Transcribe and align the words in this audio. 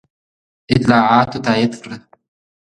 اطلاعاتو 0.75 1.37
تایید 1.45 1.73
کړه. 1.81 1.97